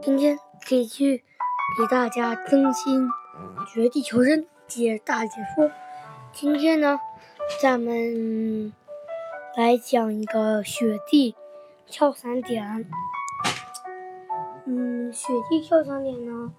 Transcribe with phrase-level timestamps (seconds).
[0.00, 1.24] 今天继续
[1.78, 3.06] 给大家更新
[3.72, 5.70] 《绝地求生》解大解说。
[6.32, 6.98] 今天呢，
[7.60, 8.72] 咱们
[9.56, 11.34] 来讲一个雪地
[11.86, 12.88] 跳伞点。
[14.66, 16.52] 嗯，雪地跳伞点呢，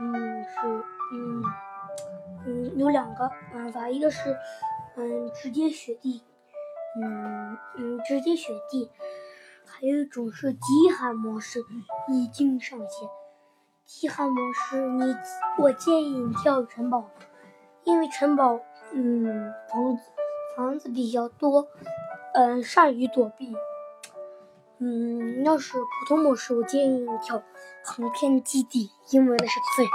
[0.00, 1.42] 嗯是嗯
[2.46, 4.36] 嗯有两个办法，一个是
[4.96, 6.22] 嗯直接雪地，
[7.00, 8.90] 嗯嗯直接雪地。
[9.80, 11.64] 还有一种是极寒模式，
[12.08, 13.08] 已经上线。
[13.86, 15.16] 极寒模式，你
[15.56, 17.08] 我建议你跳城堡，
[17.84, 18.60] 因为城堡，
[18.92, 20.02] 嗯，房子
[20.54, 21.66] 房子比较多，
[22.34, 23.56] 嗯，善于躲避。
[24.80, 27.42] 嗯，要是普通模式，我建议你跳
[27.82, 29.86] 航天基地，因为那是最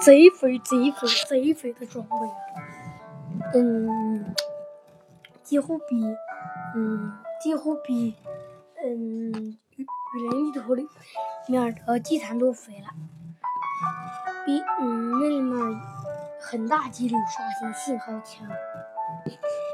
[0.00, 3.50] 贼肥贼肥贼肥的装备啊。
[3.52, 4.32] 嗯，
[5.42, 6.04] 几乎比，
[6.76, 8.14] 嗯，几乎比。
[8.94, 10.86] 嗯，雨雨林里头里
[11.48, 12.86] 面的地毯都飞了，
[14.44, 15.80] 比嗯那里面
[16.40, 18.46] 很大几率刷新信号墙。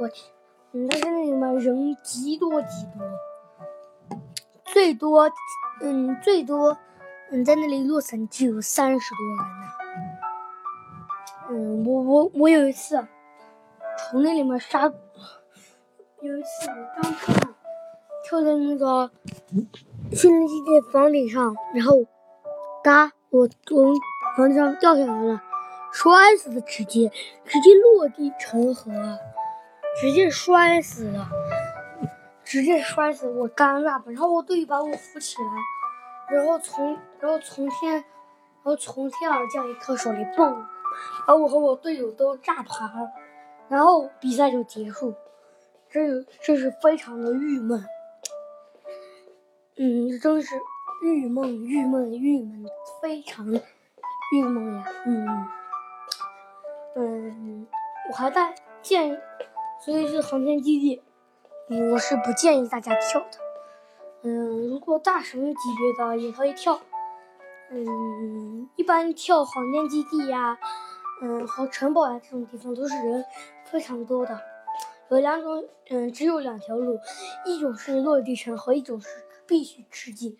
[0.00, 0.32] 我天，
[0.72, 4.18] 嗯，但是那里面人极多极多，
[4.64, 5.30] 最多
[5.80, 6.76] 嗯最多
[7.30, 9.66] 嗯在那里落伞就有三十多人呢。
[11.48, 13.06] 嗯，我我我有一次
[13.96, 14.82] 从那里面杀，
[16.20, 17.55] 有一次我刚看。
[18.28, 19.08] 跳在那个
[20.10, 22.04] 训练基地房顶上，然后
[22.82, 23.94] 哒，我从
[24.36, 25.40] 房顶上掉下来了，
[25.92, 27.08] 摔死的，直接
[27.44, 28.90] 直接落地成盒，
[30.00, 31.28] 直接摔死了，
[32.42, 38.04] 直接摔死，我尴尬，然后我队友把我扶起来，然后从然后从天，然
[38.64, 40.64] 后从天而降一颗手雷，嘣，
[41.28, 43.08] 把我和我队友都炸趴了，
[43.68, 45.14] 然后比赛就结束，
[45.88, 47.86] 这这是非常的郁闷。
[49.78, 50.58] 嗯，真是
[51.02, 52.64] 郁闷，郁闷，郁闷，
[53.02, 53.46] 非常
[54.32, 54.84] 郁闷呀。
[55.04, 55.46] 嗯
[56.94, 57.66] 嗯，
[58.08, 59.20] 我还在建，
[59.84, 61.02] 所以这航天基地，
[61.92, 63.38] 我是不建议大家跳的。
[64.22, 66.80] 嗯，如果大神级别的也可以跳。
[67.70, 70.58] 嗯，一般跳航天基地呀，
[71.20, 73.22] 嗯，和城堡呀这种地方都是人
[73.64, 74.40] 非常多的。
[75.10, 76.98] 有两种，嗯，只有两条路，
[77.44, 79.08] 一种是落地城和一种是。
[79.46, 80.36] 必须吃鸡，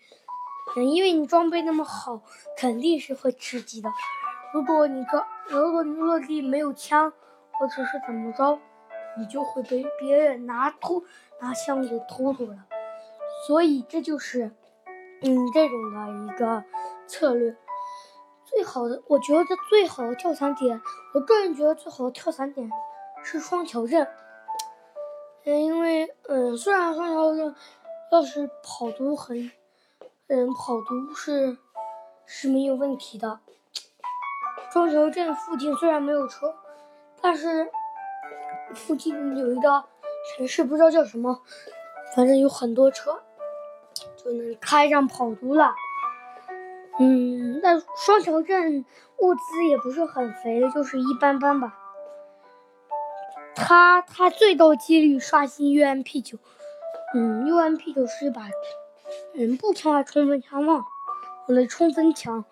[0.75, 2.21] 嗯，因为你装备那么好，
[2.57, 3.89] 肯定是会吃鸡的。
[4.53, 7.11] 如果你个，如果你落地没有枪，
[7.53, 8.59] 或者是怎么着，
[9.17, 11.03] 你就会被别人拿偷
[11.39, 12.65] 拿枪给偷走了。
[13.47, 14.51] 所以这就是，
[15.21, 16.63] 嗯，这种的一个
[17.07, 17.55] 策略。
[18.45, 20.81] 最好的，我觉得最好的跳伞点，
[21.13, 22.69] 我个人觉得最好的跳伞点
[23.23, 24.07] 是双桥镇。
[25.45, 27.55] 嗯，因为，嗯，虽然双桥镇。
[28.11, 29.51] 要是跑毒很，
[30.27, 31.57] 嗯，跑毒是
[32.25, 33.39] 是没有问题的。
[34.71, 36.55] 双桥镇附近虽然没有车，
[37.21, 37.69] 但是
[38.73, 39.83] 附近有一个
[40.29, 41.41] 城市，不知道叫什么，
[42.15, 43.23] 反正有很多车，
[44.15, 45.73] 就能开上跑毒了。
[46.99, 48.85] 嗯，那双桥镇
[49.19, 51.77] 物资也不是很肥，就是一般般吧。
[53.55, 56.37] 他他最高几率刷新 UMP 九。
[57.13, 58.41] 嗯，UMP 九是一把，
[59.33, 60.85] 嗯，步枪还是冲锋枪嘛？
[61.47, 62.43] 我的冲锋枪。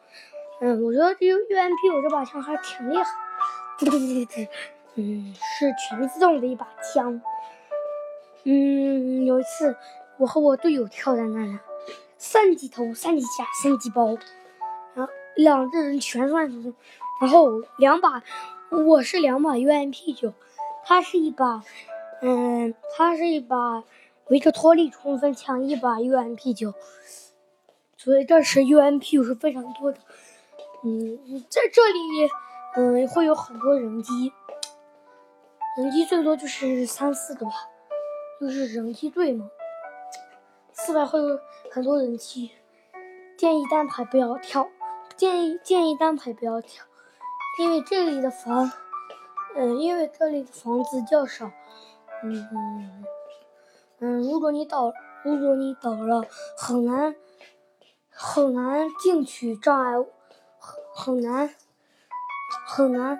[0.61, 3.03] 嗯，我觉得这 UMP 九这把枪还挺厉害。
[3.77, 4.49] 对 对对对，
[4.95, 7.21] 嗯，是全自动的一把枪。
[8.45, 9.75] 嗯，有一次
[10.17, 11.59] 我和我队友跳在那了，
[12.17, 14.17] 三级头、三级甲、三级包，
[14.93, 16.73] 然后两个人全算出，
[17.19, 18.23] 然后两把，
[18.69, 20.31] 我是两把 UMP 九，
[20.85, 21.61] 他是一把，
[22.21, 23.83] 嗯，他是一把。
[24.29, 26.73] 维克托利冲锋枪一把 UMP 九，
[27.95, 29.99] 所以这时 UMP 九是非常多的。
[30.83, 32.29] 嗯，在这里，
[32.75, 34.33] 嗯，会有很多人机，
[35.77, 37.51] 人机最多就是三四个吧，
[38.41, 39.47] 就是人机队嘛。
[40.73, 41.39] 四百会有
[41.71, 42.51] 很多人机，
[43.37, 44.67] 建议单排不要跳，
[45.15, 46.83] 建议建议单排不要跳，
[47.59, 48.71] 因为这里的房，
[49.55, 51.51] 嗯，因为这里的房子较少，
[52.23, 53.05] 嗯。
[54.05, 54.93] 嗯，如果你倒，
[55.23, 57.15] 如果你倒了，很难
[58.11, 59.93] 很难进去，障碍
[60.59, 61.49] 很很难
[62.67, 63.19] 很难。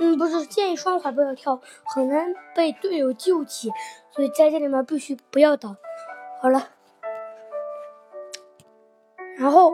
[0.00, 1.60] 嗯，不是建议双滑不要跳，
[1.94, 3.70] 很难被队友救起，
[4.10, 5.76] 所以在这里面必须不要倒。
[6.42, 6.70] 好了，
[9.36, 9.70] 然后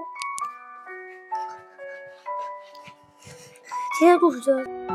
[3.98, 4.85] 今天故事就。